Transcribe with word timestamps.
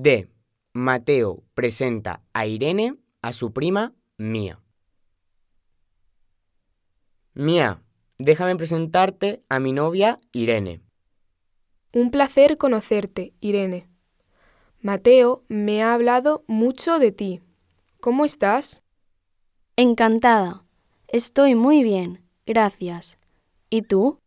D. 0.00 0.30
Mateo 0.72 1.42
presenta 1.52 2.22
a 2.32 2.46
Irene 2.46 2.96
a 3.20 3.34
su 3.34 3.52
prima 3.52 3.94
Mía. 4.16 4.58
Mía, 7.34 7.82
déjame 8.18 8.56
presentarte 8.56 9.42
a 9.50 9.58
mi 9.58 9.72
novia 9.72 10.16
Irene. 10.32 10.80
Un 11.92 12.10
placer 12.10 12.56
conocerte, 12.56 13.34
Irene. 13.40 13.86
Mateo 14.80 15.44
me 15.48 15.82
ha 15.82 15.92
hablado 15.92 16.42
mucho 16.46 16.98
de 16.98 17.12
ti. 17.12 17.42
¿Cómo 18.00 18.24
estás? 18.24 18.82
Encantada. 19.76 20.64
Estoy 21.06 21.54
muy 21.54 21.82
bien, 21.82 22.24
gracias. 22.46 23.18
¿Y 23.68 23.82
tú? 23.82 24.21